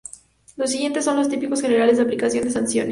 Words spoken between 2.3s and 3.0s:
de sanciones.